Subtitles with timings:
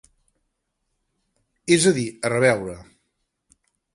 [1.77, 2.81] És a dir, a reveure.